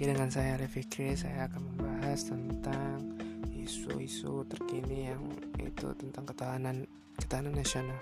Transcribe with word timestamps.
lagi 0.00 0.16
dengan 0.16 0.32
saya 0.32 0.56
Fikri 0.64 1.12
saya 1.12 1.44
akan 1.44 1.60
membahas 1.60 2.32
tentang 2.32 3.20
isu-isu 3.52 4.48
terkini 4.48 5.12
yang 5.12 5.20
itu 5.60 5.92
tentang 5.92 6.24
ketahanan 6.24 6.88
ketahanan 7.20 7.52
nasional. 7.52 8.00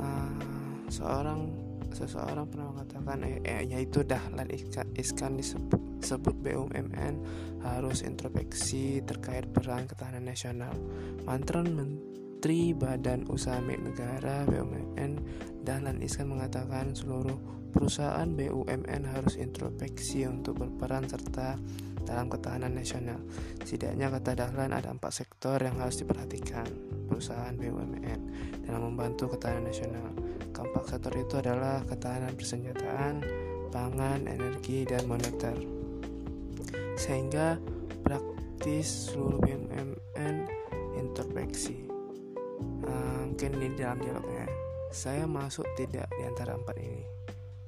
Uh, 0.00 0.40
seorang 0.88 1.52
seseorang 1.92 2.48
pernah 2.48 2.72
mengatakan 2.72 3.20
eh, 3.20 3.36
eh, 3.44 3.68
yaitu 3.68 4.00
Dahlan 4.00 4.48
Iskan 4.96 5.36
disebut 5.36 6.00
sebut 6.00 6.32
BUMN 6.40 7.20
harus 7.68 8.00
introspeksi 8.00 9.04
terkait 9.04 9.44
peran 9.52 9.84
ketahanan 9.84 10.24
nasional. 10.24 10.72
Mantan 11.28 11.68
Menteri 11.76 12.72
Badan 12.72 13.28
Usaha 13.28 13.60
Milik 13.60 13.92
Negara 13.92 14.48
BUMN 14.48 15.20
Dahlan 15.68 16.00
Iskan 16.00 16.32
mengatakan 16.32 16.96
seluruh 16.96 17.36
perusahaan 17.76 18.24
BUMN 18.24 19.04
harus 19.04 19.36
introspeksi 19.36 20.24
untuk 20.24 20.64
berperan 20.64 21.04
serta 21.04 21.60
dalam 22.08 22.32
ketahanan 22.32 22.72
nasional. 22.72 23.20
Setidaknya 23.60 24.08
kata 24.08 24.32
Dahlan 24.32 24.72
ada 24.72 24.88
empat 24.88 25.12
sektor 25.12 25.60
yang 25.60 25.76
harus 25.76 26.00
diperhatikan 26.00 26.64
perusahaan 27.12 27.52
BUMN 27.52 28.20
dalam 28.64 28.80
membantu 28.80 29.36
ketahanan 29.36 29.68
nasional. 29.68 30.08
Keempat 30.56 30.88
sektor 30.88 31.12
itu 31.20 31.36
adalah 31.36 31.84
ketahanan 31.84 32.32
persenjataan, 32.32 33.14
pangan, 33.68 34.24
energi, 34.24 34.88
dan 34.88 35.04
moneter. 35.04 35.52
Sehingga 36.96 37.60
praktis 38.00 39.12
seluruh 39.12 39.44
BUMN 39.44 40.48
introspeksi. 40.96 41.84
Uh, 42.88 43.28
mungkin 43.28 43.52
di 43.60 43.68
dalam 43.76 44.00
dialognya 44.00 44.67
saya 44.88 45.28
masuk 45.28 45.64
tidak 45.76 46.08
di 46.16 46.22
antara 46.24 46.56
empat 46.56 46.76
ini. 46.80 47.04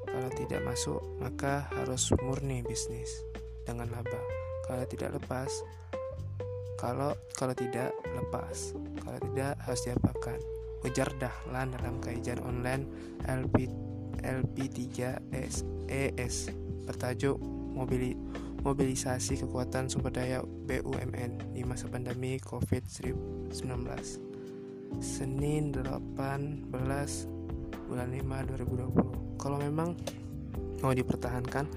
Kalau 0.09 0.31
tidak 0.35 0.61
masuk, 0.65 1.01
maka 1.21 1.69
harus 1.77 2.11
murni 2.25 2.65
bisnis 2.65 3.23
dengan 3.63 3.93
laba. 3.93 4.21
Kalau 4.67 4.85
tidak 4.89 5.21
lepas, 5.21 5.51
kalau 6.81 7.13
kalau 7.37 7.53
tidak 7.53 7.93
lepas, 8.17 8.73
kalau 9.05 9.19
tidak 9.31 9.55
harus 9.63 9.81
diapakan. 9.85 10.39
Ujar 10.81 11.13
Dahlan 11.21 11.77
dalam 11.77 12.01
kajian 12.01 12.41
online 12.41 12.89
LP 13.29 13.69
LP3 14.25 15.21
ES 15.93 16.49
bertajuk 16.89 17.37
mobili, 17.77 18.17
mobilisasi 18.65 19.45
kekuatan 19.45 19.93
sumber 19.93 20.13
daya 20.13 20.41
BUMN 20.41 21.53
di 21.53 21.63
masa 21.69 21.85
pandemi 21.89 22.41
COVID-19. 22.41 24.30
Senin 24.99 25.71
18 25.71 26.67
bulan 27.87 28.09
5 28.11 28.51
2020 28.59 29.39
kalau 29.39 29.57
memang 29.63 29.95
mau 30.83 30.91
dipertahankan 30.91 31.71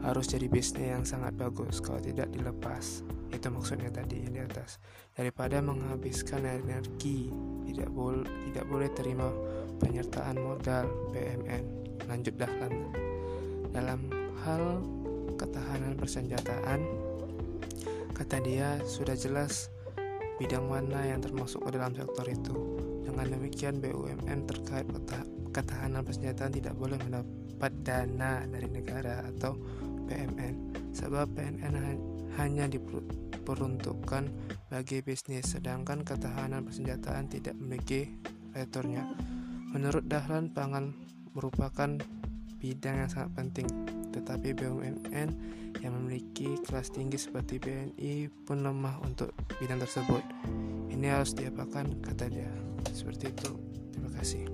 harus 0.00 0.32
jadi 0.32 0.48
bisnis 0.48 0.96
yang 0.96 1.04
sangat 1.04 1.36
bagus. 1.36 1.80
Kalau 1.84 2.00
tidak 2.00 2.32
dilepas. 2.32 3.04
Itu 3.30 3.52
maksudnya 3.52 3.92
tadi 3.92 4.26
yang 4.26 4.32
di 4.32 4.42
atas. 4.42 4.80
Daripada 5.12 5.60
menghabiskan 5.60 6.42
energi 6.48 7.28
tidak 7.68 7.90
boleh 7.92 8.26
tidak 8.50 8.66
boleh 8.66 8.88
terima 8.96 9.28
penyertaan 9.78 10.36
modal 10.40 10.88
BMN 11.14 11.64
lanjut 12.10 12.34
dahlan 12.34 12.90
dalam 13.70 14.00
hal 14.42 14.82
ketahanan 15.38 15.94
persenjataan 15.94 16.82
kata 18.12 18.42
dia 18.42 18.82
sudah 18.82 19.14
jelas 19.14 19.70
bidang 20.40 20.72
mana 20.72 21.04
yang 21.04 21.20
termasuk 21.20 21.60
ke 21.68 21.76
dalam 21.76 21.92
sektor 21.92 22.24
itu. 22.24 22.56
Dengan 23.04 23.28
demikian 23.28 23.84
BUMN 23.84 24.48
terkait 24.48 24.88
ketahanan 25.52 26.00
persenjataan 26.00 26.56
tidak 26.56 26.72
boleh 26.80 26.96
mendapat 27.04 27.72
dana 27.84 28.40
dari 28.48 28.68
negara 28.72 29.20
atau 29.28 29.52
PMN 30.08 30.54
sebab 30.96 31.28
PNN 31.36 32.00
hanya 32.40 32.64
diperuntukkan 32.72 34.24
bagi 34.72 35.04
bisnis 35.04 35.52
sedangkan 35.52 36.08
ketahanan 36.08 36.64
persenjataan 36.64 37.28
tidak 37.28 37.52
memiliki 37.60 38.16
retornya. 38.56 39.04
Menurut 39.76 40.08
Dahlan 40.08 40.50
pangan 40.56 40.96
merupakan 41.36 42.00
bidang 42.58 43.06
yang 43.06 43.10
sangat 43.12 43.30
penting 43.36 43.68
tetapi 44.10 44.54
BUMN 44.54 45.28
yang 45.80 45.92
memiliki 45.94 46.58
kelas 46.66 46.90
tinggi 46.90 47.16
seperti 47.16 47.62
BNI 47.62 48.30
pun 48.44 48.66
lemah 48.66 48.98
untuk 49.06 49.30
bidang 49.62 49.78
tersebut. 49.80 50.22
Ini 50.90 51.06
harus 51.14 51.32
diapakan, 51.32 52.02
kata 52.02 52.26
dia. 52.28 52.50
Seperti 52.90 53.30
itu. 53.30 53.50
Terima 53.94 54.10
kasih. 54.18 54.44